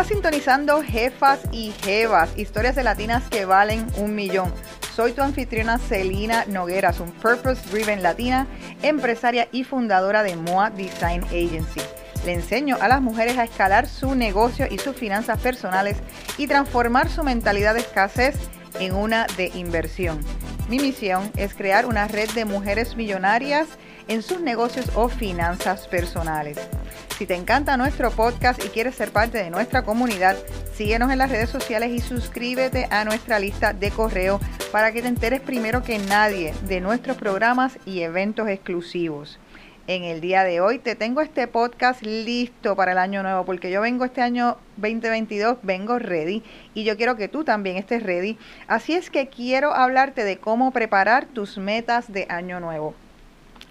[0.00, 4.50] Estás sintonizando Jefas y Jevas, historias de latinas que valen un millón.
[4.96, 8.46] Soy tu anfitriona Celina Nogueras, un Purpose Driven Latina,
[8.80, 11.82] empresaria y fundadora de MOA Design Agency.
[12.24, 15.98] Le enseño a las mujeres a escalar su negocio y sus finanzas personales
[16.38, 18.36] y transformar su mentalidad de escasez
[18.78, 20.18] en una de inversión.
[20.70, 23.68] Mi misión es crear una red de mujeres millonarias
[24.08, 26.56] en sus negocios o finanzas personales.
[27.20, 30.38] Si te encanta nuestro podcast y quieres ser parte de nuestra comunidad,
[30.72, 34.40] síguenos en las redes sociales y suscríbete a nuestra lista de correo
[34.72, 39.38] para que te enteres primero que nadie de nuestros programas y eventos exclusivos.
[39.86, 43.70] En el día de hoy te tengo este podcast listo para el año nuevo porque
[43.70, 48.38] yo vengo este año 2022, vengo ready y yo quiero que tú también estés ready.
[48.66, 52.94] Así es que quiero hablarte de cómo preparar tus metas de año nuevo.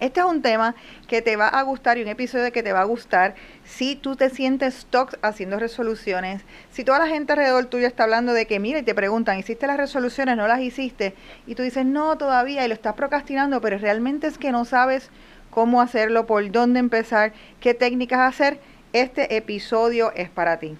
[0.00, 0.74] Este es un tema
[1.08, 4.16] que te va a gustar y un episodio que te va a gustar si tú
[4.16, 8.58] te sientes stuck haciendo resoluciones, si toda la gente alrededor tuyo está hablando de que,
[8.58, 10.38] mira, y te preguntan, ¿hiciste las resoluciones?
[10.38, 11.14] ¿No las hiciste?
[11.46, 15.10] Y tú dices, no, todavía, y lo estás procrastinando, pero realmente es que no sabes
[15.50, 18.58] cómo hacerlo, por dónde empezar, qué técnicas hacer.
[18.94, 20.78] Este episodio es para ti.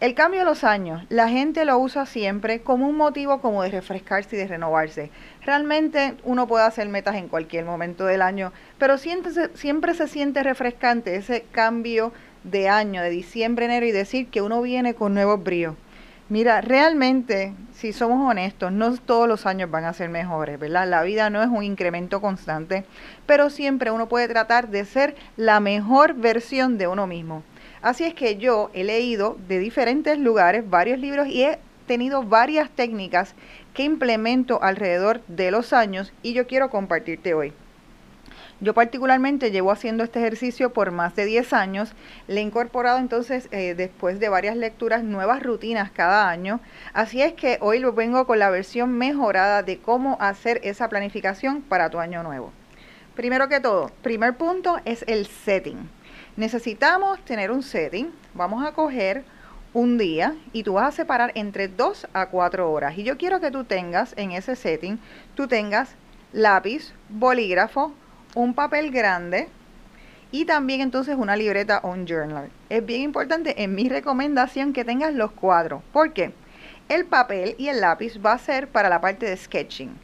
[0.00, 3.70] El cambio de los años, la gente lo usa siempre como un motivo como de
[3.70, 5.10] refrescarse y de renovarse.
[5.44, 10.42] Realmente uno puede hacer metas en cualquier momento del año, pero siempre, siempre se siente
[10.42, 15.44] refrescante ese cambio de año, de diciembre, enero y decir que uno viene con nuevos
[15.44, 15.74] bríos.
[16.30, 20.88] Mira, realmente, si somos honestos, no todos los años van a ser mejores, ¿verdad?
[20.88, 22.86] La vida no es un incremento constante,
[23.26, 27.42] pero siempre uno puede tratar de ser la mejor versión de uno mismo.
[27.82, 32.70] Así es que yo he leído de diferentes lugares varios libros y he tenido varias
[32.70, 33.34] técnicas
[33.72, 37.52] que implemento alrededor de los años y yo quiero compartirte hoy.
[38.60, 41.94] Yo particularmente llevo haciendo este ejercicio por más de 10 años.
[42.28, 46.60] Le he incorporado entonces, eh, después de varias lecturas, nuevas rutinas cada año.
[46.92, 51.62] Así es que hoy lo vengo con la versión mejorada de cómo hacer esa planificación
[51.62, 52.52] para tu año nuevo.
[53.14, 55.88] Primero que todo, primer punto es el setting.
[56.36, 58.10] Necesitamos tener un setting.
[58.34, 59.24] Vamos a coger
[59.72, 62.96] un día y tú vas a separar entre 2 a 4 horas.
[62.96, 64.98] Y yo quiero que tú tengas en ese setting,
[65.34, 65.94] tú tengas
[66.32, 67.92] lápiz, bolígrafo,
[68.34, 69.48] un papel grande
[70.32, 72.50] y también entonces una libreta o un journal.
[72.68, 75.82] Es bien importante en mi recomendación que tengas los cuadros.
[75.92, 76.32] ¿Por qué?
[76.88, 79.96] El papel y el lápiz va a ser para la parte de sketching.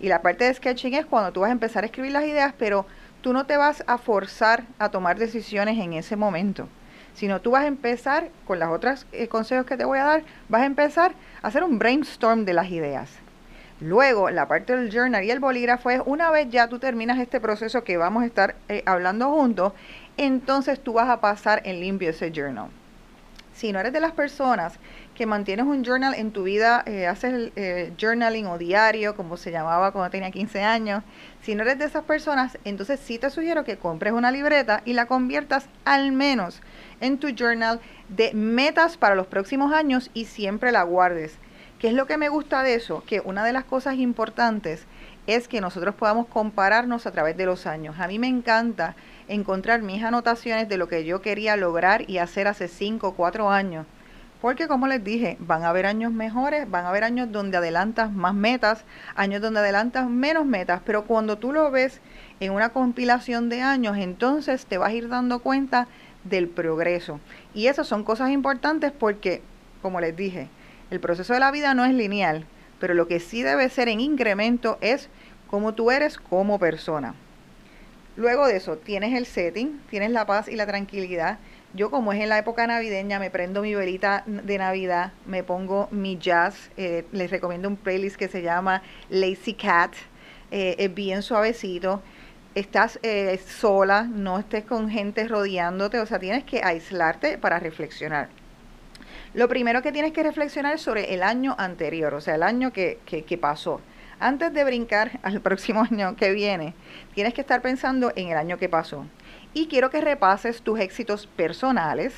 [0.00, 2.54] Y la parte de sketching es cuando tú vas a empezar a escribir las ideas,
[2.58, 2.86] pero
[3.24, 6.68] tú no te vas a forzar a tomar decisiones en ese momento,
[7.14, 10.24] sino tú vas a empezar, con las otras eh, consejos que te voy a dar,
[10.50, 13.08] vas a empezar a hacer un brainstorm de las ideas.
[13.80, 17.40] Luego, la parte del journal y el bolígrafo es una vez ya tú terminas este
[17.40, 19.72] proceso que vamos a estar eh, hablando juntos,
[20.18, 22.68] entonces tú vas a pasar en limpio ese journal.
[23.54, 24.78] Si no eres de las personas
[25.14, 29.52] que mantienes un journal en tu vida, eh, haces eh, journaling o diario, como se
[29.52, 31.04] llamaba cuando tenía 15 años,
[31.40, 34.94] si no eres de esas personas, entonces sí te sugiero que compres una libreta y
[34.94, 36.60] la conviertas al menos
[37.00, 41.38] en tu journal de metas para los próximos años y siempre la guardes.
[41.78, 43.04] ¿Qué es lo que me gusta de eso?
[43.06, 44.84] Que una de las cosas importantes
[45.26, 47.96] es que nosotros podamos compararnos a través de los años.
[47.98, 48.96] A mí me encanta
[49.28, 53.50] encontrar mis anotaciones de lo que yo quería lograr y hacer hace 5 o 4
[53.50, 53.86] años
[54.44, 58.12] porque como les dije, van a haber años mejores, van a haber años donde adelantas
[58.12, 58.84] más metas,
[59.14, 62.02] años donde adelantas menos metas, pero cuando tú lo ves
[62.40, 65.88] en una compilación de años, entonces te vas a ir dando cuenta
[66.24, 67.20] del progreso.
[67.54, 69.40] Y esas son cosas importantes porque,
[69.80, 70.48] como les dije,
[70.90, 72.44] el proceso de la vida no es lineal,
[72.78, 75.08] pero lo que sí debe ser en incremento es
[75.48, 77.14] cómo tú eres como persona.
[78.16, 81.38] Luego de eso, tienes el setting, tienes la paz y la tranquilidad,
[81.74, 85.88] yo como es en la época navideña, me prendo mi velita de Navidad, me pongo
[85.90, 89.92] mi jazz, eh, les recomiendo un playlist que se llama Lazy Cat,
[90.52, 92.00] eh, es bien suavecito,
[92.54, 98.28] estás eh, sola, no estés con gente rodeándote, o sea, tienes que aislarte para reflexionar.
[99.34, 102.72] Lo primero que tienes que reflexionar es sobre el año anterior, o sea, el año
[102.72, 103.80] que, que, que pasó.
[104.20, 106.72] Antes de brincar al próximo año que viene,
[107.16, 109.06] tienes que estar pensando en el año que pasó
[109.54, 112.12] y quiero que repases tus éxitos personales,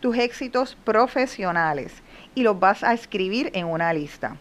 [0.00, 2.02] tus éxitos profesionales
[2.34, 4.36] y los vas a escribir en una lista.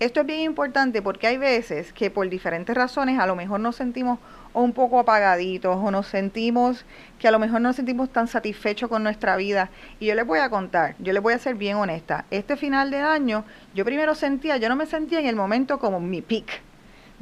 [0.00, 3.76] Esto es bien importante porque hay veces que por diferentes razones a lo mejor nos
[3.76, 4.18] sentimos
[4.52, 6.84] un poco apagaditos o nos sentimos
[7.18, 9.70] que a lo mejor no nos sentimos tan satisfechos con nuestra vida.
[10.00, 12.24] Y yo les voy a contar, yo les voy a ser bien honesta.
[12.30, 13.44] Este final de año
[13.74, 16.62] yo primero sentía, yo no me sentía en el momento como mi peak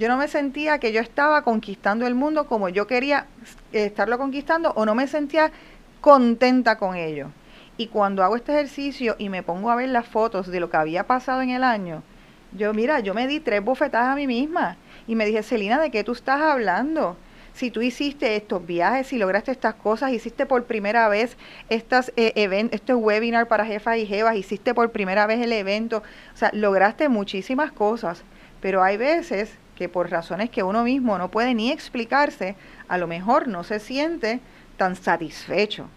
[0.02, 3.26] yo no me sentía que yo estaba conquistando el mundo como yo quería
[3.70, 5.52] estarlo conquistando o no me sentía
[6.00, 7.28] contenta con ello.
[7.76, 10.76] Y cuando hago este ejercicio y me pongo a ver las fotos de lo que
[10.76, 12.02] había pasado en el año,
[12.50, 14.76] yo, mira, yo me di tres bofetadas a mí misma
[15.06, 17.16] y me dije, Celina, ¿de qué tú estás hablando?
[17.54, 21.37] Si tú hiciste estos viajes, y lograste estas cosas, hiciste por primera vez
[21.69, 22.32] estas eh,
[22.72, 26.02] este webinar para jefas y jevas, hiciste por primera vez el evento,
[26.34, 28.25] o sea, lograste muchísimas cosas,
[28.60, 32.57] pero hay veces que por razones que uno mismo no puede ni explicarse,
[32.89, 34.41] a lo mejor no se siente
[34.77, 35.89] tan satisfecho.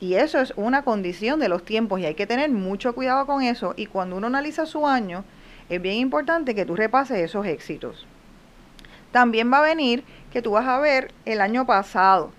[0.00, 3.42] Y eso es una condición de los tiempos y hay que tener mucho cuidado con
[3.42, 3.74] eso.
[3.76, 5.24] Y cuando uno analiza su año,
[5.68, 8.06] es bien importante que tú repases esos éxitos.
[9.12, 12.32] También va a venir que tú vas a ver el año pasado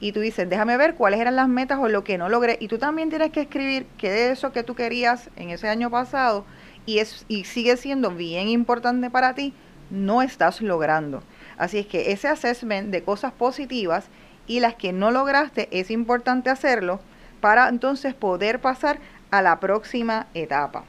[0.00, 2.56] y tú dices, déjame ver cuáles eran las metas o lo que no logré.
[2.60, 5.90] Y tú también tienes que escribir qué de eso que tú querías en ese año
[5.90, 6.44] pasado
[6.86, 9.54] y, es, y sigue siendo bien importante para ti,
[9.90, 11.22] no estás logrando.
[11.58, 14.06] Así es que ese assessment de cosas positivas
[14.46, 17.00] y las que no lograste es importante hacerlo
[17.40, 18.98] para entonces poder pasar
[19.30, 20.84] a la próxima etapa.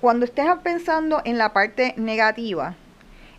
[0.00, 2.76] Cuando estés pensando en la parte negativa,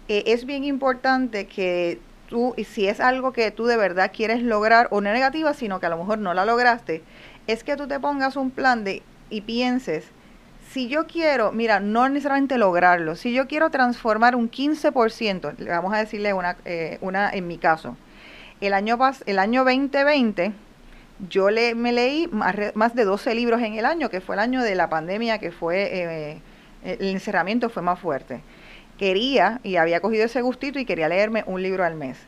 [0.08, 4.88] eh, es bien importante que tú, si es algo que tú de verdad quieres lograr,
[4.92, 7.04] o no negativa, sino que a lo mejor no la lograste,
[7.48, 10.06] es que tú te pongas un plan de y pienses,
[10.78, 15.98] si yo quiero, mira, no necesariamente lograrlo, si yo quiero transformar un 15%, vamos a
[15.98, 17.98] decirle una, eh, una en mi caso,
[18.62, 20.54] el año, el año 2020,
[21.30, 24.40] yo le, me leí más, más, de 12 libros en el año, que fue el
[24.40, 26.42] año de la pandemia, que fue, eh,
[26.84, 28.42] el encerramiento fue más fuerte.
[29.00, 32.20] Quería, y había cogido ese gustito y quería leerme un libro al mes.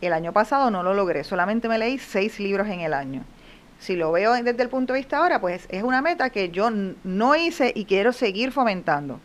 [0.00, 3.24] El año pasado no lo logré, solamente me leí seis libros en el año
[3.78, 6.70] si lo veo desde el punto de vista ahora, pues es una meta que yo
[6.70, 9.20] no hice y quiero seguir fomentando.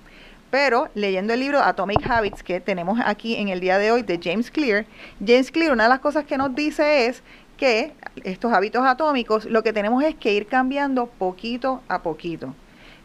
[0.50, 4.20] Pero leyendo el libro Atomic Habits que tenemos aquí en el día de hoy de
[4.22, 4.86] James Clear,
[5.26, 7.24] James Clear una de las cosas que nos dice es
[7.56, 7.94] que
[8.24, 12.54] estos hábitos atómicos lo que tenemos es que ir cambiando poquito a poquito.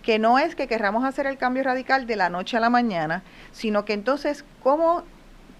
[0.02, 3.22] Que no es que querramos hacer el cambio radical de la noche a la mañana,
[3.52, 5.04] sino que entonces, ¿cómo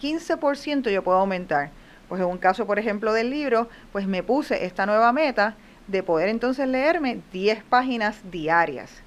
[0.01, 1.71] 15% yo puedo aumentar?
[2.09, 5.57] Pues en un caso, por ejemplo, del libro, pues me puse esta nueva meta
[5.87, 9.03] de poder entonces leerme 10 páginas diarias.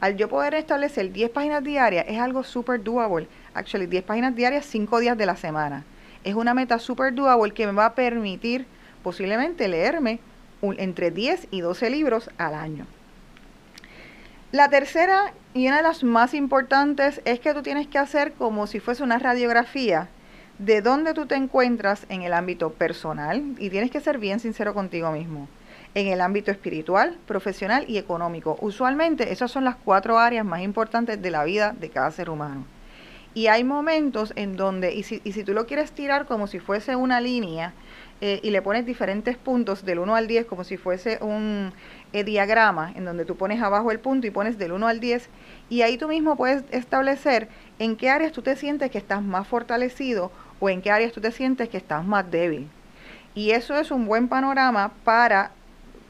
[0.00, 3.28] Al yo poder establecer 10 páginas diarias es algo super doable.
[3.54, 5.84] Actually, 10 páginas diarias 5 días de la semana.
[6.24, 8.66] Es una meta super doable que me va a permitir
[9.02, 10.18] posiblemente leerme
[10.62, 12.86] entre 10 y 12 libros al año.
[14.52, 18.66] La tercera y una de las más importantes es que tú tienes que hacer como
[18.66, 20.08] si fuese una radiografía
[20.58, 24.72] de dónde tú te encuentras en el ámbito personal y tienes que ser bien sincero
[24.74, 25.48] contigo mismo
[25.96, 28.58] en el ámbito espiritual, profesional y económico.
[28.60, 32.66] Usualmente esas son las cuatro áreas más importantes de la vida de cada ser humano.
[33.32, 36.58] Y hay momentos en donde, y si, y si tú lo quieres tirar como si
[36.58, 37.72] fuese una línea,
[38.20, 41.72] eh, y le pones diferentes puntos del 1 al 10 como si fuese un
[42.14, 45.28] eh, diagrama en donde tú pones abajo el punto y pones del 1 al 10
[45.68, 47.48] y ahí tú mismo puedes establecer
[47.78, 51.20] en qué áreas tú te sientes que estás más fortalecido o en qué áreas tú
[51.20, 52.68] te sientes que estás más débil.
[53.34, 55.50] Y eso es un buen panorama para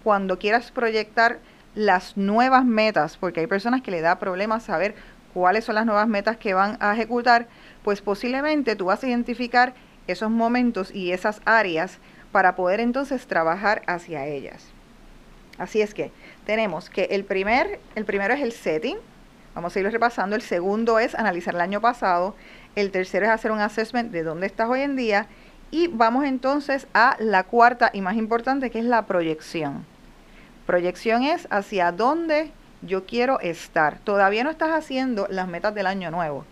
[0.06, 1.40] cuando quieras proyectar
[1.74, 4.94] las nuevas metas, porque hay personas que le da problemas saber
[5.34, 7.48] cuáles son las nuevas metas que van a ejecutar,
[7.82, 9.74] pues posiblemente tú vas a identificar
[10.06, 11.98] esos momentos y esas áreas
[12.30, 14.68] para poder entonces trabajar hacia ellas.
[15.58, 16.12] Así es que
[16.44, 18.98] tenemos que el primer, el primero es el setting,
[19.56, 22.36] vamos a irlo repasando, el segundo es analizar el año pasado,
[22.76, 25.26] el tercero es hacer un assessment de dónde estás hoy en día
[25.72, 29.95] y vamos entonces a la cuarta y más importante que es la proyección.
[30.66, 32.50] Proyección es hacia dónde
[32.82, 34.00] yo quiero estar.
[34.00, 36.44] Todavía no estás haciendo las metas del año nuevo.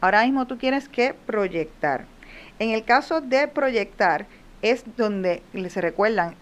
[0.00, 2.04] Ahora mismo tú tienes que proyectar.
[2.58, 4.26] En el caso de proyectar,
[4.62, 6.36] es donde se recuerdan,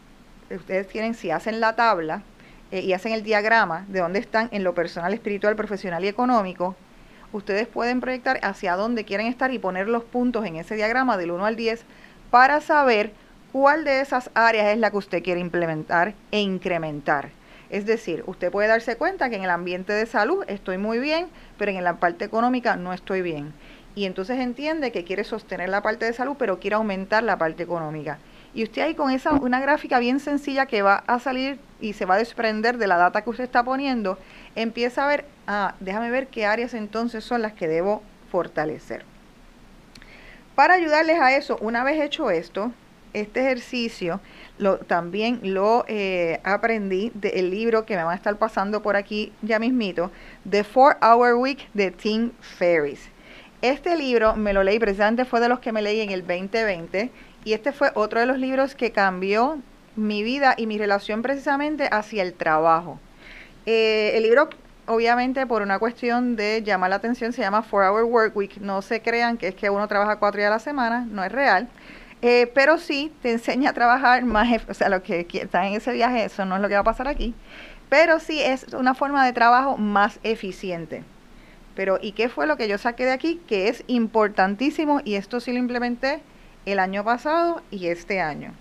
[0.50, 2.22] ustedes tienen, si hacen la tabla
[2.70, 6.76] eh, y hacen el diagrama de dónde están en lo personal, espiritual, profesional y económico,
[7.32, 11.30] ustedes pueden proyectar hacia dónde quieren estar y poner los puntos en ese diagrama del
[11.30, 11.84] 1 al 10
[12.30, 13.12] para saber
[13.52, 17.30] cuál de esas áreas es la que usted quiere implementar e incrementar.
[17.70, 21.28] Es decir, usted puede darse cuenta que en el ambiente de salud estoy muy bien,
[21.56, 23.52] pero en la parte económica no estoy bien.
[23.94, 27.62] Y entonces entiende que quiere sostener la parte de salud, pero quiere aumentar la parte
[27.62, 28.18] económica.
[28.54, 32.06] Y usted ahí con esa una gráfica bien sencilla que va a salir y se
[32.06, 34.18] va a desprender de la data que usted está poniendo,
[34.56, 39.04] empieza a ver, ah, déjame ver qué áreas entonces son las que debo fortalecer.
[40.56, 42.72] Para ayudarles a eso, una vez hecho esto,
[43.12, 44.20] este ejercicio
[44.58, 49.32] lo, también lo eh, aprendí del libro que me va a estar pasando por aquí
[49.42, 50.10] ya mismito,
[50.48, 53.08] The 4 Hour Week de Tim Ferriss.
[53.62, 57.10] Este libro me lo leí, precisamente fue de los que me leí en el 2020
[57.44, 59.58] y este fue otro de los libros que cambió
[59.96, 62.98] mi vida y mi relación precisamente hacia el trabajo.
[63.66, 64.48] Eh, el libro,
[64.86, 68.56] obviamente, por una cuestión de llamar la atención, se llama Four Hour Work Week.
[68.58, 71.32] No se crean que es que uno trabaja cuatro días a la semana, no es
[71.32, 71.68] real.
[72.22, 75.92] Eh, pero sí te enseña a trabajar más, o sea, lo que está en ese
[75.92, 77.34] viaje, eso no es lo que va a pasar aquí.
[77.88, 81.02] Pero sí es una forma de trabajo más eficiente.
[81.74, 83.40] Pero, ¿y qué fue lo que yo saqué de aquí?
[83.46, 86.20] Que es importantísimo y esto sí lo implementé
[86.66, 88.52] el año pasado y este año.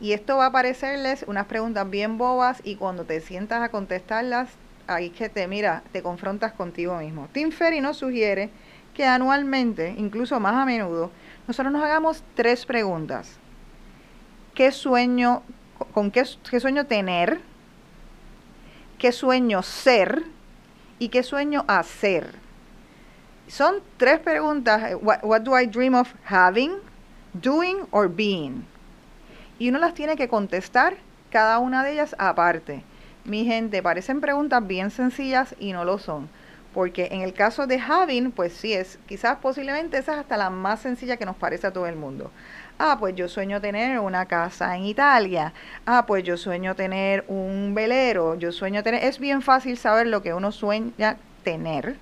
[0.00, 4.50] Y esto va a parecerles unas preguntas bien bobas y cuando te sientas a contestarlas,
[4.86, 7.28] ahí que te mira, te confrontas contigo mismo.
[7.32, 8.50] Tim Ferry nos sugiere
[8.92, 11.10] que anualmente, incluso más a menudo,
[11.46, 13.38] nosotros nos hagamos tres preguntas.
[14.54, 15.42] ¿Qué sueño,
[15.92, 17.40] con qué, sueño tener?
[18.98, 20.24] ¿Qué sueño ser?
[20.98, 22.34] ¿Y qué sueño hacer?
[23.48, 24.94] Son tres preguntas.
[25.00, 26.72] What, what do I dream of having,
[27.34, 28.64] doing or being?
[29.58, 30.96] y uno las tiene que contestar
[31.30, 32.82] cada una de ellas aparte.
[33.24, 36.28] Mi gente, parecen preguntas bien sencillas y no lo son.
[36.76, 40.50] Porque en el caso de having, pues sí es, quizás posiblemente esa es hasta la
[40.50, 42.30] más sencilla que nos parece a todo el mundo.
[42.78, 45.54] Ah, pues yo sueño tener una casa en Italia.
[45.86, 48.34] Ah, pues yo sueño tener un velero.
[48.34, 49.04] Yo sueño tener...
[49.04, 51.96] Es bien fácil saber lo que uno sueña tener.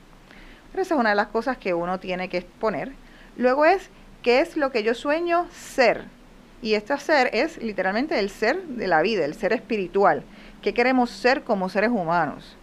[0.73, 2.95] Pero esa es una de las cosas que uno tiene que exponer.
[3.37, 3.91] Luego es,
[4.25, 6.07] ¿qué es lo que yo sueño ser?
[6.63, 10.25] Y este ser es literalmente el ser de la vida, el ser espiritual.
[10.63, 12.57] ¿Qué queremos ser como seres humanos?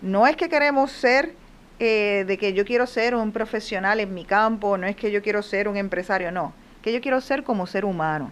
[0.00, 1.34] No es que queremos ser
[1.80, 5.22] eh, de que yo quiero ser un profesional en mi campo, no es que yo
[5.22, 6.52] quiero ser un empresario, no.
[6.82, 8.30] Que yo quiero ser como ser humano.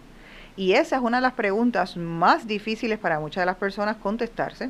[0.55, 4.69] Y esa es una de las preguntas más difíciles para muchas de las personas contestarse.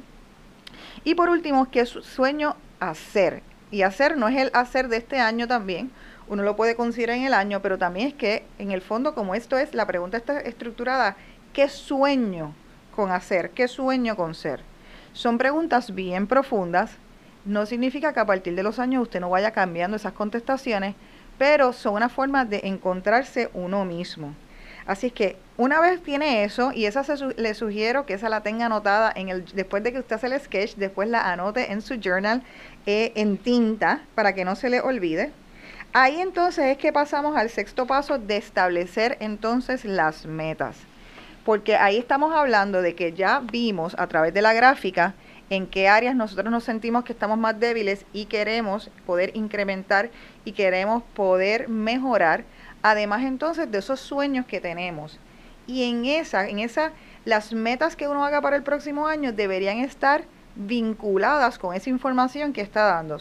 [1.03, 3.43] Y por último, ¿qué sueño hacer?
[3.69, 5.91] Y hacer no es el hacer de este año también,
[6.29, 9.35] uno lo puede considerar en el año, pero también es que en el fondo, como
[9.35, 11.17] esto es, la pregunta está estructurada,
[11.53, 12.53] ¿qué sueño
[12.95, 13.49] con hacer?
[13.49, 14.61] ¿Qué sueño con ser?
[15.11, 16.91] Son preguntas bien profundas,
[17.49, 20.95] no significa que a partir de los años usted no vaya cambiando esas contestaciones,
[21.39, 24.35] pero son una forma de encontrarse uno mismo.
[24.85, 27.03] Así es que una vez tiene eso, y esa
[27.37, 30.39] le sugiero que esa la tenga anotada en el, después de que usted hace el
[30.39, 32.43] sketch, después la anote en su journal
[32.85, 35.31] eh, en tinta para que no se le olvide.
[35.91, 40.75] Ahí entonces es que pasamos al sexto paso de establecer entonces las metas.
[41.45, 45.15] Porque ahí estamos hablando de que ya vimos a través de la gráfica
[45.49, 50.11] en qué áreas nosotros nos sentimos que estamos más débiles y queremos poder incrementar
[50.45, 52.43] y queremos poder mejorar,
[52.81, 55.19] además entonces de esos sueños que tenemos.
[55.65, 56.91] Y en esa, en esa,
[57.25, 60.23] las metas que uno haga para el próximo año deberían estar
[60.55, 63.17] vinculadas con esa información que está dando.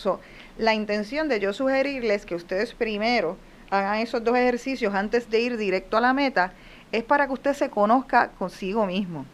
[0.58, 3.36] la intención de yo sugerirles que ustedes primero
[3.70, 6.52] hagan esos dos ejercicios antes de ir directo a la meta
[6.90, 9.26] es para que usted se conozca consigo mismo.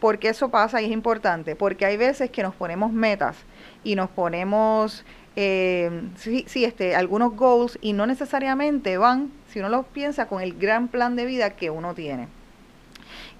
[0.00, 3.36] Porque eso pasa y es importante, porque hay veces que nos ponemos metas
[3.82, 5.04] y nos ponemos
[5.40, 10.42] eh, sí, sí, este, algunos goals y no necesariamente van, si uno los piensa, con
[10.42, 12.26] el gran plan de vida que uno tiene.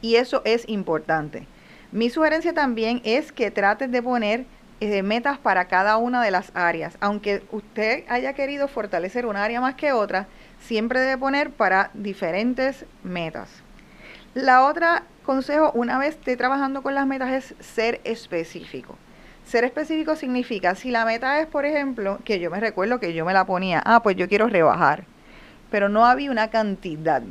[0.00, 1.48] Y eso es importante.
[1.90, 4.46] Mi sugerencia también es que trates de poner
[4.80, 6.96] eh, metas para cada una de las áreas.
[7.00, 10.28] Aunque usted haya querido fortalecer una área más que otra,
[10.60, 13.48] siempre debe poner para diferentes metas.
[14.34, 18.96] La otra consejo, una vez esté trabajando con las metas, es ser específico.
[19.44, 23.26] Ser específico significa, si la meta es, por ejemplo, que yo me recuerdo que yo
[23.26, 25.04] me la ponía, ah, pues yo quiero rebajar,
[25.70, 27.22] pero no había una cantidad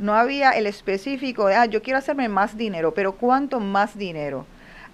[0.00, 4.46] no había el específico de, ah, yo quiero hacerme más dinero, pero ¿cuánto más dinero?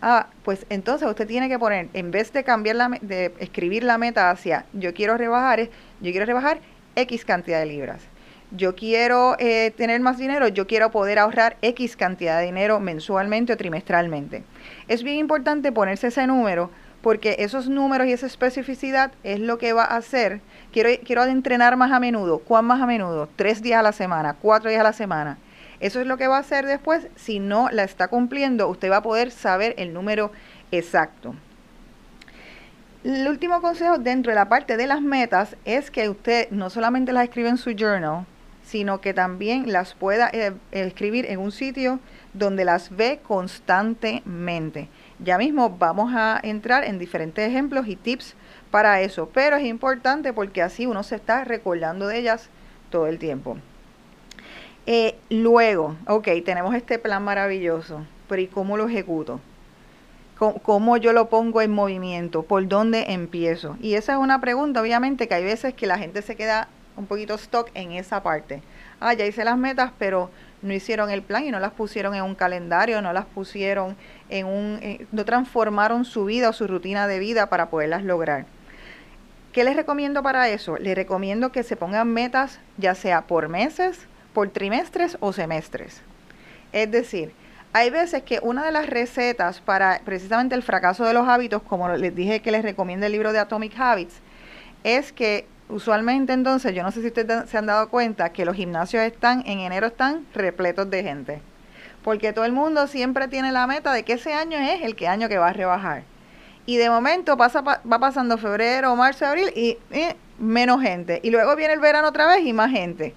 [0.02, 3.98] Ah, pues entonces usted tiene que poner, en vez de cambiar la, de escribir la
[3.98, 5.60] meta hacia, yo quiero rebajar,
[6.00, 6.58] yo quiero rebajar
[6.96, 8.02] X cantidad de libras.
[8.56, 13.52] Yo quiero eh, tener más dinero, yo quiero poder ahorrar X cantidad de dinero mensualmente
[13.52, 14.44] o trimestralmente.
[14.88, 16.70] Es bien importante ponerse ese número
[17.02, 20.40] porque esos números y esa especificidad es lo que va a hacer
[20.72, 22.38] quiero, quiero entrenar más a menudo.
[22.38, 23.28] ¿Cuán más a menudo?
[23.36, 25.38] Tres días a la semana, cuatro días a la semana.
[25.78, 27.08] Eso es lo que va a hacer después.
[27.16, 30.32] Si no la está cumpliendo, usted va a poder saber el número
[30.72, 31.34] exacto.
[33.04, 37.12] El último consejo dentro de la parte de las metas es que usted no solamente
[37.12, 38.26] las escribe en su journal,
[38.66, 42.00] sino que también las pueda eh, escribir en un sitio
[42.34, 44.88] donde las ve constantemente.
[45.20, 48.34] Ya mismo vamos a entrar en diferentes ejemplos y tips
[48.72, 52.50] para eso, pero es importante porque así uno se está recordando de ellas
[52.90, 53.56] todo el tiempo.
[54.84, 59.40] Eh, luego, ok, tenemos este plan maravilloso, pero ¿y cómo lo ejecuto?
[60.38, 62.42] ¿Cómo, yo lo pongo en movimiento?
[62.42, 63.78] ¿Por dónde empiezo?
[63.80, 67.06] Y esa es una pregunta, obviamente, que hay veces que la gente se queda un
[67.06, 68.62] poquito stock en esa parte.
[69.00, 70.30] Ah, ya hice las metas, pero
[70.62, 73.96] no hicieron el plan y no las pusieron en un calendario, no las pusieron
[74.28, 78.46] en un, eh, no transformaron su vida o su rutina de vida para poderlas lograr.
[79.52, 80.76] ¿Qué les recomiendo para eso?
[80.76, 86.02] Les recomiendo que se pongan metas ya sea por meses, por trimestres o semestres.
[86.72, 87.32] Es decir,
[87.72, 91.88] hay veces que una de las recetas para precisamente el fracaso de los hábitos, como
[91.88, 94.20] les dije que les recomiendo el libro de Atomic Habits,
[94.84, 98.56] es que usualmente entonces, yo no sé si ustedes se han dado cuenta que los
[98.56, 101.42] gimnasios están, en enero están repletos de gente.
[102.02, 105.08] Porque todo el mundo siempre tiene la meta de que ese año es el que
[105.08, 106.04] año que va a rebajar.
[106.64, 109.78] Y de momento pasa, va pasando febrero, marzo, abril y
[110.38, 111.20] menos gente.
[111.22, 113.14] Y luego viene el verano otra vez y más gente.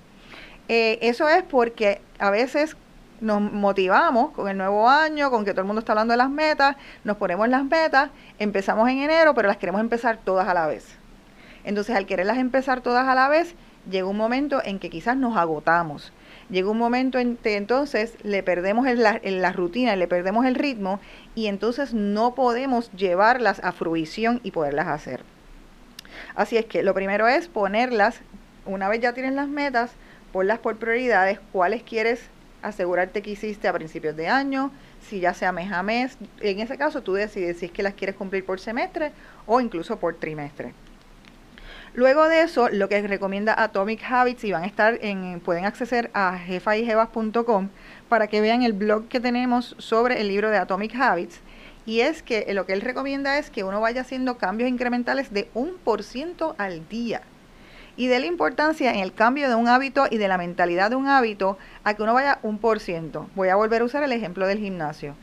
[0.67, 2.75] Eh, eso es porque a veces
[3.21, 6.29] nos motivamos con el nuevo año, con que todo el mundo está hablando de las
[6.29, 10.67] metas, nos ponemos las metas, empezamos en enero, pero las queremos empezar todas a la
[10.67, 10.98] vez.
[11.63, 13.55] Entonces, al quererlas empezar todas a la vez,
[13.89, 16.11] llega un momento en que quizás nos agotamos.
[16.49, 20.99] Llega un momento en que entonces le perdemos la, la rutina, le perdemos el ritmo
[21.35, 25.23] y entonces no podemos llevarlas a fruición y poderlas hacer.
[26.35, 28.21] Así es que lo primero es ponerlas,
[28.65, 29.91] una vez ya tienes las metas,
[30.31, 32.29] ponlas por prioridades, cuáles quieres
[32.61, 36.17] asegurarte que hiciste a principios de año, si ya sea mes a mes.
[36.41, 39.11] En ese caso tú decides si es que las quieres cumplir por semestre
[39.45, 40.73] o incluso por trimestre.
[41.93, 46.11] Luego de eso, lo que recomienda Atomic Habits, y van a estar en, pueden acceder
[46.13, 47.69] a jefayjevas.com
[48.07, 51.39] para que vean el blog que tenemos sobre el libro de Atomic Habits.
[51.85, 55.49] Y es que lo que él recomienda es que uno vaya haciendo cambios incrementales de
[55.55, 57.21] un por ciento al día.
[57.97, 60.95] Y de la importancia en el cambio de un hábito y de la mentalidad de
[60.95, 63.29] un hábito a que uno vaya un por ciento.
[63.35, 65.15] Voy a volver a usar el ejemplo del gimnasio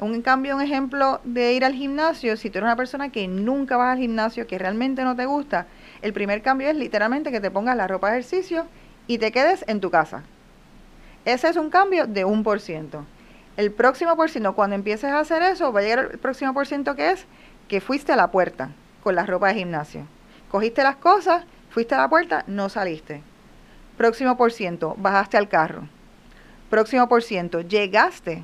[0.00, 3.76] un cambio, un ejemplo de ir al gimnasio, si tú eres una persona que nunca
[3.76, 5.66] vas al gimnasio, que realmente no te gusta,
[6.04, 8.66] el primer cambio es literalmente que te pongas la ropa de ejercicio
[9.06, 10.22] y te quedes en tu casa.
[11.24, 13.06] Ese es un cambio de un por ciento.
[13.56, 16.66] El próximo por ciento, cuando empieces a hacer eso, va a llegar el próximo por
[16.66, 17.24] ciento que es
[17.68, 20.06] que fuiste a la puerta con la ropa de gimnasio.
[20.50, 23.22] Cogiste las cosas, fuiste a la puerta, no saliste.
[23.96, 25.88] Próximo por ciento, bajaste al carro.
[26.68, 28.42] Próximo por ciento, llegaste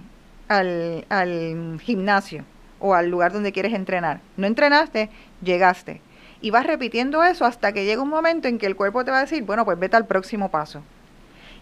[0.49, 2.47] al, al gimnasio
[2.79, 4.23] o al lugar donde quieres entrenar.
[4.39, 5.11] No entrenaste,
[5.43, 6.01] llegaste.
[6.43, 9.19] Y vas repitiendo eso hasta que llega un momento en que el cuerpo te va
[9.19, 10.83] a decir, bueno, pues vete al próximo paso.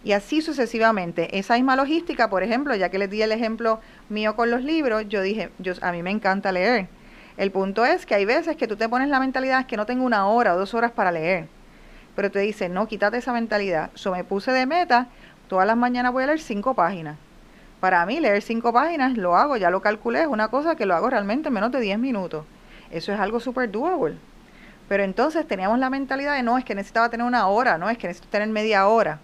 [0.04, 1.36] Y así sucesivamente.
[1.36, 5.08] Esa misma logística, por ejemplo, ya que les di el ejemplo mío con los libros,
[5.08, 6.86] yo dije, yo, a mí me encanta leer.
[7.36, 10.04] El punto es que hay veces que tú te pones la mentalidad que no tengo
[10.04, 11.48] una hora o dos horas para leer.
[12.14, 13.90] Pero te dice, no, quítate esa mentalidad.
[13.96, 15.08] Yo me puse de meta,
[15.48, 17.16] todas las mañanas voy a leer cinco páginas.
[17.80, 20.96] Para mí, leer cinco páginas lo hago, ya lo calculé, es una cosa que lo
[20.96, 22.44] hago realmente en menos de diez minutos.
[22.90, 24.16] Eso es algo súper doable.
[24.88, 27.98] Pero entonces teníamos la mentalidad de no, es que necesitaba tener una hora, no, es
[27.98, 29.20] que necesito tener media hora.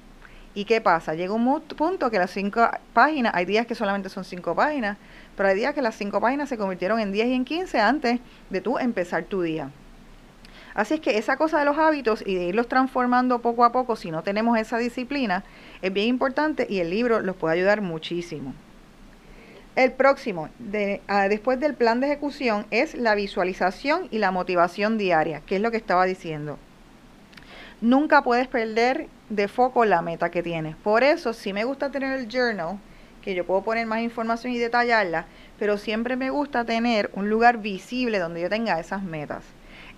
[0.55, 1.14] ¿Y qué pasa?
[1.14, 4.98] Llega un punto que las cinco páginas, hay días que solamente son cinco páginas,
[5.37, 8.20] pero hay días que las cinco páginas se convirtieron en 10 y en 15 antes
[8.50, 9.70] de tú empezar tu día.
[10.74, 13.96] Así es que esa cosa de los hábitos y de irlos transformando poco a poco,
[13.96, 15.44] si no tenemos esa disciplina,
[15.83, 18.55] es bien importante y el libro los puede ayudar muchísimo.
[19.77, 20.51] El próximo,
[21.09, 25.63] ah, después del plan de ejecución, es la visualización y la motivación diaria, que es
[25.63, 26.59] lo que estaba diciendo.
[27.81, 30.77] Nunca puedes perder de foco la meta que tienes.
[30.77, 32.79] Por eso, sí me gusta tener el journal,
[33.21, 35.27] que yo puedo poner más información y detallarla,
[35.59, 39.43] pero siempre me gusta tener un lugar visible donde yo tenga esas metas.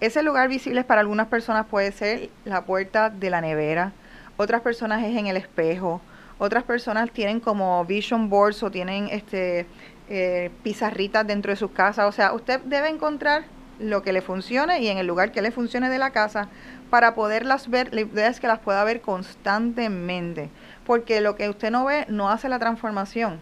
[0.00, 3.92] Ese lugar visible para algunas personas puede ser la puerta de la nevera,
[4.38, 6.00] otras personas es en el espejo,
[6.38, 9.66] otras personas tienen como vision boards o tienen este
[10.08, 12.06] eh, pizarritas dentro de sus casas.
[12.06, 13.44] O sea, usted debe encontrar
[13.78, 16.48] lo que le funcione y en el lugar que le funcione de la casa
[16.90, 17.92] para poderlas ver.
[17.92, 20.50] La idea es que las pueda ver constantemente,
[20.84, 23.40] porque lo que usted no ve no hace la transformación.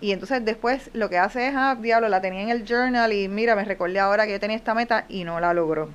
[0.00, 3.28] Y entonces después lo que hace es, ah, diablo, la tenía en el journal y
[3.28, 5.88] mira, me recordé ahora que yo tenía esta meta y no la logró.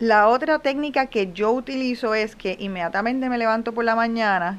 [0.00, 4.58] La otra técnica que yo utilizo es que inmediatamente me levanto por la mañana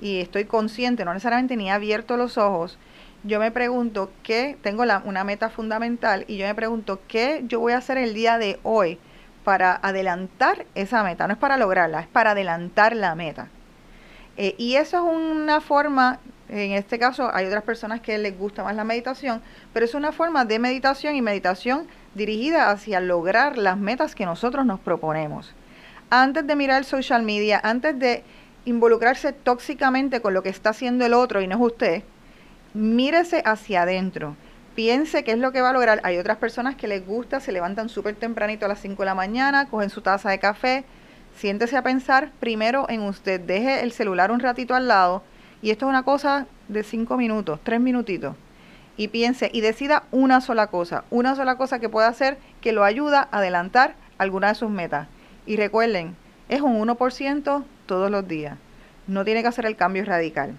[0.00, 2.78] y estoy consciente, no necesariamente ni he abierto los ojos,
[3.26, 7.58] yo me pregunto qué, tengo la, una meta fundamental y yo me pregunto qué yo
[7.58, 8.98] voy a hacer el día de hoy
[9.44, 11.26] para adelantar esa meta.
[11.26, 13.48] No es para lograrla, es para adelantar la meta.
[14.36, 16.18] Eh, y eso es una forma,
[16.50, 19.40] en este caso hay otras personas que les gusta más la meditación,
[19.72, 24.66] pero es una forma de meditación y meditación dirigida hacia lograr las metas que nosotros
[24.66, 25.54] nos proponemos.
[26.10, 28.22] Antes de mirar el social media, antes de
[28.64, 32.02] involucrarse tóxicamente con lo que está haciendo el otro y no es usted,
[32.72, 34.36] mírese hacia adentro.
[34.74, 36.00] Piense qué es lo que va a lograr.
[36.02, 39.14] Hay otras personas que les gusta, se levantan súper tempranito a las 5 de la
[39.14, 40.84] mañana, cogen su taza de café,
[41.36, 45.22] siéntese a pensar primero en usted, deje el celular un ratito al lado
[45.62, 48.36] Y esto es una cosa de cinco minutos, tres minutitos.
[48.96, 52.84] Y piense y decida una sola cosa, una sola cosa que pueda hacer que lo
[52.84, 55.08] ayuda a adelantar alguna de sus metas.
[55.46, 56.16] Y recuerden,
[56.48, 58.58] es un 1% todos los días.
[59.06, 60.56] No tiene que hacer el cambio radical.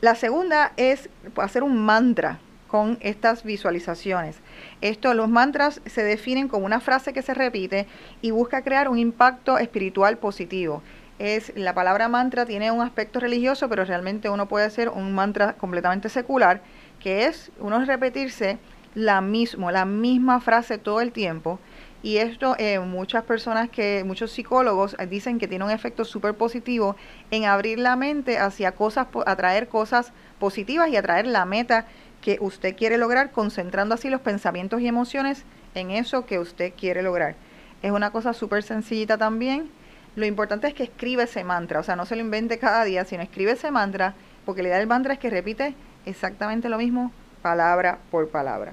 [0.00, 2.38] La segunda es hacer un mantra
[2.68, 4.36] con estas visualizaciones.
[4.80, 7.86] Esto, los mantras se definen como una frase que se repite
[8.22, 10.82] y busca crear un impacto espiritual positivo.
[11.18, 15.54] Es, la palabra mantra tiene un aspecto religioso, pero realmente uno puede hacer un mantra
[15.54, 16.62] completamente secular,
[17.00, 18.58] que es uno repetirse
[18.94, 21.58] la mismo, la misma frase todo el tiempo.
[22.02, 26.96] Y esto, eh, muchas personas que, muchos psicólogos dicen que tiene un efecto súper positivo
[27.30, 31.86] en abrir la mente hacia cosas, atraer cosas positivas y atraer la meta
[32.22, 37.02] que usted quiere lograr, concentrando así los pensamientos y emociones en eso que usted quiere
[37.02, 37.34] lograr.
[37.82, 39.70] Es una cosa súper sencillita también.
[40.16, 43.04] Lo importante es que escribe ese mantra, o sea, no se lo invente cada día,
[43.04, 45.74] sino escribe ese mantra, porque la idea del mantra es que repite
[46.06, 48.72] exactamente lo mismo palabra por palabra.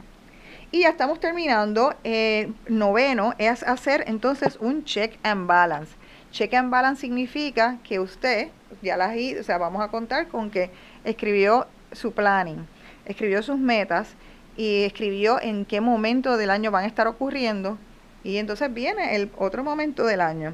[0.71, 1.95] Y ya estamos terminando.
[2.03, 5.95] Eh, noveno es hacer entonces un check and balance.
[6.31, 8.49] Check and balance significa que usted,
[8.81, 10.69] ya las, o sea, vamos a contar con que
[11.03, 12.67] escribió su planning
[13.07, 14.15] escribió sus metas
[14.57, 17.77] y escribió en qué momento del año van a estar ocurriendo.
[18.23, 20.53] Y entonces viene el otro momento del año.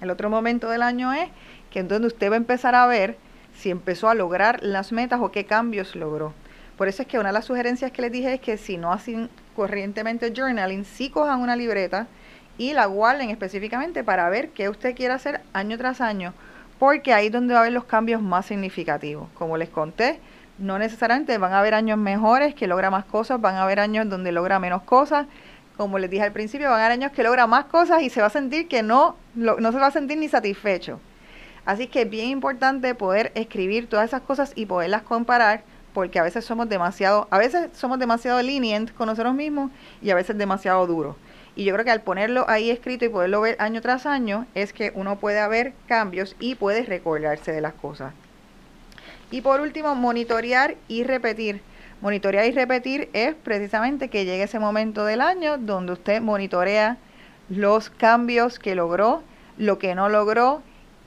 [0.00, 1.28] El otro momento del año es
[1.70, 3.16] que entonces usted va a empezar a ver
[3.54, 6.34] si empezó a lograr las metas o qué cambios logró.
[6.80, 8.90] Por eso es que una de las sugerencias que les dije es que si no
[8.90, 12.06] hacen corrientemente journaling, sí cojan una libreta
[12.56, 16.32] y la guarden específicamente para ver qué usted quiere hacer año tras año,
[16.78, 19.28] porque ahí es donde va a haber los cambios más significativos.
[19.34, 20.20] Como les conté,
[20.56, 24.08] no necesariamente van a haber años mejores que logra más cosas, van a haber años
[24.08, 25.26] donde logra menos cosas.
[25.76, 28.22] Como les dije al principio, van a haber años que logra más cosas y se
[28.22, 30.98] va a sentir que no, no se va a sentir ni satisfecho.
[31.66, 36.22] Así que es bien importante poder escribir todas esas cosas y poderlas comparar, porque a
[36.22, 40.86] veces somos demasiado, a veces somos demasiado lenient con nosotros mismos y a veces demasiado
[40.86, 41.16] duros.
[41.56, 44.72] Y yo creo que al ponerlo ahí escrito y poderlo ver año tras año, es
[44.72, 48.12] que uno puede haber cambios y puede recordarse de las cosas.
[49.30, 51.60] Y por último, monitorear y repetir.
[52.00, 56.96] Monitorear y repetir es precisamente que llegue ese momento del año donde usted monitorea
[57.48, 59.22] los cambios que logró,
[59.58, 60.62] lo que no logró.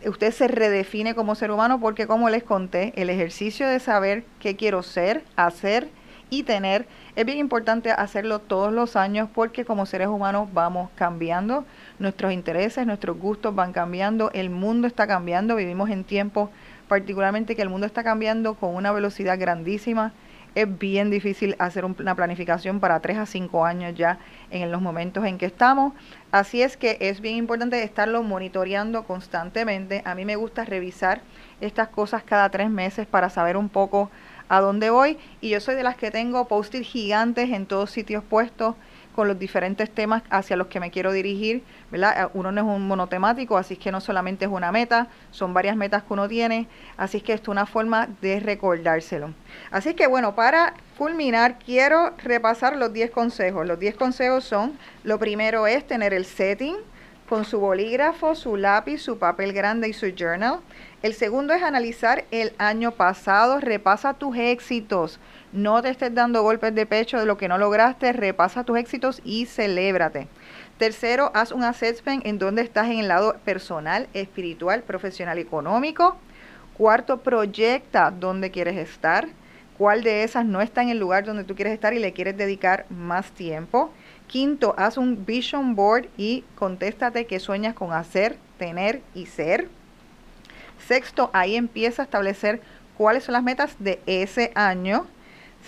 [0.05, 4.55] Usted se redefine como ser humano porque, como les conté, el ejercicio de saber qué
[4.55, 5.89] quiero ser, hacer
[6.29, 11.63] y tener es bien importante hacerlo todos los años porque como seres humanos vamos cambiando,
[11.99, 16.49] nuestros intereses, nuestros gustos van cambiando, el mundo está cambiando, vivimos en tiempos
[16.87, 20.11] particularmente que el mundo está cambiando con una velocidad grandísima.
[20.55, 24.19] Es bien difícil hacer una planificación para tres a cinco años ya
[24.51, 25.93] en los momentos en que estamos.
[26.31, 30.03] Así es que es bien importante estarlo monitoreando constantemente.
[30.05, 31.21] A mí me gusta revisar
[31.59, 34.11] estas cosas cada tres meses para saber un poco
[34.47, 35.17] a dónde voy.
[35.41, 38.75] Y yo soy de las que tengo post-it gigantes en todos sitios puestos
[39.15, 42.25] con los diferentes temas hacia los que me quiero dirigir, ¿verdad?
[42.25, 45.75] Eh, uno no es un monotemático, así que no solamente es una meta, son varias
[45.75, 49.33] metas que uno tiene, así que esto es una forma de recordárselo.
[49.71, 53.65] Así que bueno, para culminar, quiero repasar los 10 consejos.
[53.67, 56.75] Los 10 consejos son, lo primero es tener el setting
[57.27, 60.59] con su bolígrafo, su lápiz, su papel grande y su journal.
[61.03, 65.19] El segundo es analizar el año pasado, repasa tus éxitos
[65.53, 69.21] no te estés dando golpes de pecho de lo que no lograste, repasa tus éxitos
[69.23, 70.27] y celébrate.
[70.79, 76.17] Tercero, haz un assessment en donde estás en el lado personal, espiritual, profesional, económico.
[76.75, 79.27] Cuarto, proyecta dónde quieres estar.
[79.77, 82.35] ¿Cuál de esas no está en el lugar donde tú quieres estar y le quieres
[82.35, 83.91] dedicar más tiempo?
[84.25, 89.67] Quinto, haz un vision board y contéstate qué sueñas con hacer, tener y ser.
[90.87, 92.61] Sexto, ahí empieza a establecer
[92.97, 95.05] cuáles son las metas de ese año.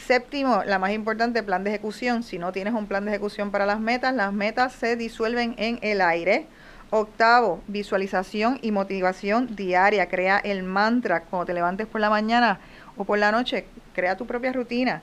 [0.07, 2.23] Séptimo, la más importante, plan de ejecución.
[2.23, 5.79] Si no tienes un plan de ejecución para las metas, las metas se disuelven en
[5.81, 6.47] el aire.
[6.89, 10.07] Octavo, visualización y motivación diaria.
[10.07, 12.59] Crea el mantra cuando te levantes por la mañana
[12.97, 13.65] o por la noche.
[13.93, 15.01] Crea tu propia rutina.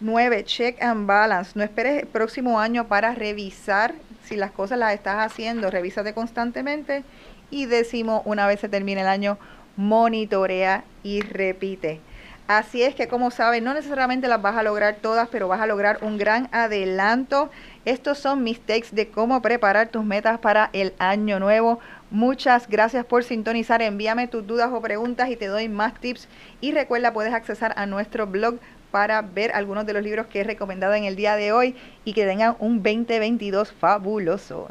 [0.00, 1.52] Nueve, check and balance.
[1.54, 5.70] No esperes el próximo año para revisar si las cosas las estás haciendo.
[5.70, 7.02] Revísate constantemente.
[7.54, 9.38] Y décimo, una vez se termine el año,
[9.76, 12.00] monitorea y repite.
[12.48, 15.66] Así es que como saben, no necesariamente las vas a lograr todas, pero vas a
[15.68, 17.52] lograr un gran adelanto.
[17.84, 21.78] Estos son mis takes de cómo preparar tus metas para el año nuevo.
[22.10, 23.82] Muchas gracias por sintonizar.
[23.82, 26.26] Envíame tus dudas o preguntas y te doy más tips.
[26.60, 28.56] Y recuerda, puedes accesar a nuestro blog
[28.90, 32.14] para ver algunos de los libros que he recomendado en el día de hoy y
[32.14, 34.70] que tengan un 2022 fabuloso.